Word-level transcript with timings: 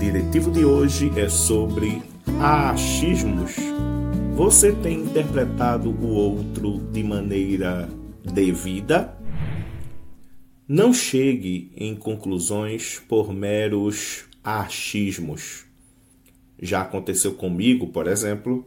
diretivo 0.00 0.50
de 0.50 0.64
hoje 0.64 1.12
é 1.16 1.28
sobre 1.28 2.02
achismos. 2.42 3.54
Você 4.34 4.72
tem 4.72 5.02
interpretado 5.02 5.90
o 5.90 6.08
outro 6.08 6.78
de 6.90 7.04
maneira 7.04 7.88
devida? 8.24 9.16
Não 10.66 10.92
chegue 10.92 11.70
em 11.76 11.94
conclusões 11.94 13.00
por 13.08 13.32
meros 13.32 14.24
achismos. 14.42 15.64
Já 16.60 16.80
aconteceu 16.80 17.34
comigo, 17.34 17.86
por 17.86 18.08
exemplo, 18.08 18.66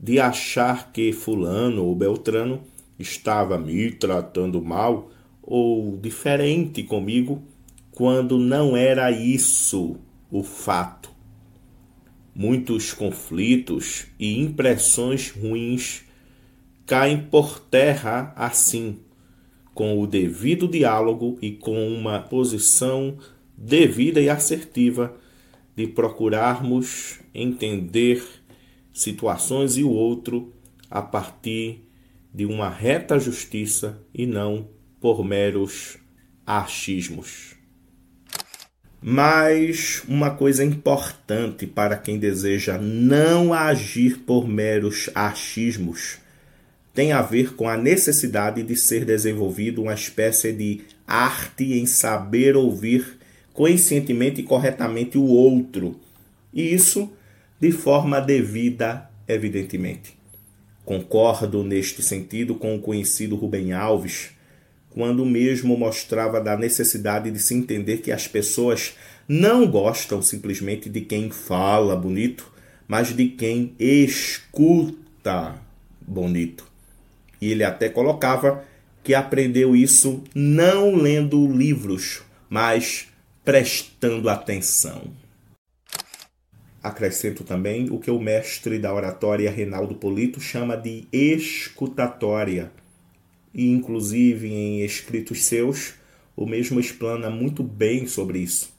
de 0.00 0.18
achar 0.18 0.92
que 0.92 1.12
Fulano 1.12 1.84
ou 1.84 1.94
Beltrano 1.94 2.62
estava 2.98 3.58
me 3.58 3.90
tratando 3.90 4.62
mal 4.62 5.10
ou 5.42 5.94
diferente 5.98 6.82
comigo 6.82 7.42
quando 7.94 8.38
não 8.38 8.76
era 8.76 9.10
isso 9.12 9.96
o 10.28 10.42
fato. 10.42 11.10
Muitos 12.34 12.92
conflitos 12.92 14.06
e 14.18 14.40
impressões 14.40 15.30
ruins 15.30 16.02
caem 16.84 17.20
por 17.20 17.60
terra 17.60 18.32
assim, 18.34 18.98
com 19.72 20.00
o 20.00 20.08
devido 20.08 20.66
diálogo 20.66 21.38
e 21.40 21.52
com 21.52 21.86
uma 21.88 22.18
posição 22.18 23.16
devida 23.56 24.20
e 24.20 24.28
assertiva 24.28 25.16
de 25.76 25.86
procurarmos 25.86 27.20
entender 27.32 28.24
situações 28.92 29.76
e 29.76 29.84
o 29.84 29.90
outro 29.90 30.52
a 30.90 31.00
partir 31.00 31.88
de 32.32 32.44
uma 32.44 32.68
reta 32.68 33.20
justiça 33.20 34.02
e 34.12 34.26
não 34.26 34.66
por 35.00 35.24
meros 35.24 35.96
achismos. 36.44 37.63
Mas 39.06 40.02
uma 40.08 40.30
coisa 40.30 40.64
importante 40.64 41.66
para 41.66 41.94
quem 41.94 42.18
deseja 42.18 42.78
não 42.78 43.52
agir 43.52 44.20
por 44.20 44.48
meros 44.48 45.10
achismos 45.14 46.16
tem 46.94 47.12
a 47.12 47.20
ver 47.20 47.54
com 47.54 47.68
a 47.68 47.76
necessidade 47.76 48.62
de 48.62 48.74
ser 48.74 49.04
desenvolvido 49.04 49.82
uma 49.82 49.92
espécie 49.92 50.54
de 50.54 50.80
arte 51.06 51.74
em 51.74 51.84
saber 51.84 52.56
ouvir 52.56 53.18
conscientemente 53.52 54.40
e 54.40 54.44
corretamente 54.44 55.18
o 55.18 55.24
outro, 55.24 56.00
e 56.50 56.72
isso 56.72 57.12
de 57.60 57.72
forma 57.72 58.22
devida, 58.22 59.10
evidentemente. 59.28 60.16
Concordo 60.82 61.62
neste 61.62 62.00
sentido 62.00 62.54
com 62.54 62.74
o 62.74 62.80
conhecido 62.80 63.36
Rubem 63.36 63.74
Alves, 63.74 64.30
quando 64.94 65.26
mesmo 65.26 65.76
mostrava 65.76 66.40
da 66.40 66.56
necessidade 66.56 67.30
de 67.30 67.40
se 67.40 67.52
entender 67.52 67.98
que 67.98 68.12
as 68.12 68.28
pessoas 68.28 68.94
não 69.28 69.66
gostam 69.66 70.22
simplesmente 70.22 70.88
de 70.88 71.00
quem 71.00 71.30
fala 71.30 71.96
bonito, 71.96 72.50
mas 72.86 73.14
de 73.14 73.26
quem 73.28 73.74
escuta 73.78 75.56
bonito. 76.00 76.64
E 77.40 77.50
ele 77.50 77.64
até 77.64 77.88
colocava 77.88 78.64
que 79.02 79.14
aprendeu 79.14 79.74
isso 79.74 80.22
não 80.32 80.94
lendo 80.94 81.44
livros, 81.50 82.22
mas 82.48 83.08
prestando 83.44 84.28
atenção. 84.28 85.02
Acrescento 86.80 87.42
também 87.42 87.90
o 87.90 87.98
que 87.98 88.10
o 88.10 88.20
mestre 88.20 88.78
da 88.78 88.94
oratória 88.94 89.50
Reinaldo 89.50 89.94
Polito 89.96 90.40
chama 90.40 90.76
de 90.76 91.08
escutatória 91.12 92.70
e 93.54 93.70
inclusive 93.70 94.52
em 94.52 94.80
escritos 94.80 95.44
seus, 95.44 95.94
o 96.36 96.46
mesmo 96.46 96.80
explana 96.80 97.30
muito 97.30 97.62
bem 97.62 98.06
sobre 98.06 98.40
isso. 98.40 98.74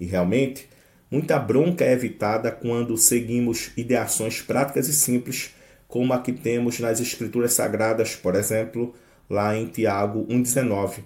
E 0.00 0.04
realmente, 0.04 0.68
muita 1.10 1.38
bronca 1.38 1.84
é 1.84 1.92
evitada 1.92 2.50
quando 2.50 2.96
seguimos 2.96 3.70
ideações 3.76 4.42
práticas 4.42 4.88
e 4.88 4.92
simples, 4.92 5.54
como 5.86 6.12
a 6.12 6.18
que 6.18 6.32
temos 6.32 6.80
nas 6.80 7.00
escrituras 7.00 7.52
sagradas, 7.52 8.16
por 8.16 8.34
exemplo, 8.34 8.94
lá 9.30 9.56
em 9.56 9.66
Tiago 9.66 10.26
1,19, 10.26 11.04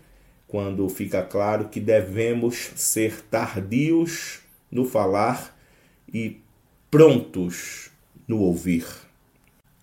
quando 0.49 0.89
fica 0.89 1.23
claro 1.23 1.69
que 1.69 1.81
devemos 1.81 2.71
ser 2.77 3.21
tardios 3.23 4.41
no 4.71 4.85
falar 4.85 5.56
e 6.12 6.41
prontos 6.91 7.91
no 8.27 8.39
ouvir. 8.39 8.87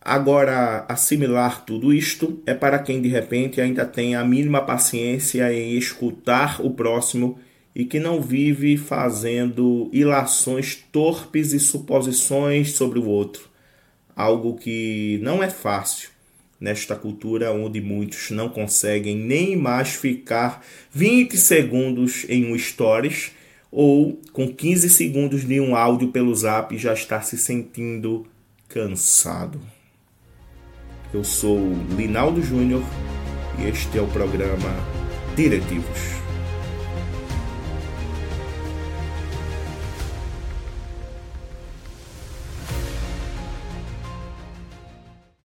Agora, 0.06 0.86
assimilar 0.90 1.64
tudo 1.64 1.94
isto 1.94 2.44
é 2.46 2.54
para 2.54 2.78
quem 2.78 3.02
de 3.02 3.08
repente 3.08 3.62
ainda 3.62 3.86
tem 3.86 4.16
a 4.16 4.26
mínima 4.26 4.62
paciência 4.62 5.54
em 5.54 5.78
escutar 5.78 6.60
o 6.60 6.72
próximo 6.72 7.40
e 7.74 7.86
que 7.86 8.02
não 8.02 8.22
vive 8.22 8.76
fazendo 8.76 9.90
ilações 9.94 10.76
torpes 10.92 11.54
e 11.54 11.60
suposições 11.60 12.74
sobre 12.74 13.00
o 13.00 13.06
outro, 13.06 13.50
algo 14.14 14.56
que 14.56 15.22
não 15.24 15.42
é 15.42 15.50
fácil 15.50 16.10
nesta 16.60 16.98
cultura 16.98 17.54
onde 17.54 17.80
muitos 17.80 18.30
não 18.30 18.50
conseguem 18.50 19.16
nem 19.16 19.56
mais 19.56 19.96
ficar 19.96 20.66
20 20.92 21.38
segundos 21.38 22.26
em 22.28 22.52
um 22.52 22.60
stories 22.60 23.32
ou 23.72 24.20
com 24.34 24.54
15 24.54 24.90
segundos 24.90 25.48
de 25.48 25.62
um 25.62 25.78
áudio 25.78 26.10
pelo 26.10 26.36
zap 26.36 26.78
já 26.78 26.94
está 26.94 27.22
se 27.22 27.38
sentindo 27.38 28.28
cansado. 28.68 29.62
Eu 31.14 31.24
sou 31.24 31.60
Linaldo 31.96 32.42
Júnior 32.42 32.82
e 33.60 33.68
este 33.68 34.00
é 34.00 34.02
o 34.02 34.08
programa 34.08 34.76
Diretivos. 35.36 36.23